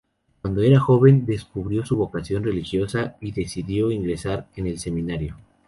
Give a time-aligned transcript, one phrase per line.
[0.41, 5.37] Cuando era joven descubrió su vocación religiosa y decidió ingresar en el seminario.